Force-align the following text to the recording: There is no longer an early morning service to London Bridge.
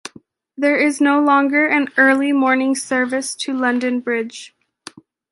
There 0.57 0.77
is 0.77 0.99
no 0.99 1.21
longer 1.21 1.67
an 1.67 1.89
early 1.95 2.31
morning 2.31 2.73
service 2.75 3.35
to 3.35 3.53
London 3.53 3.99
Bridge. 3.99 4.55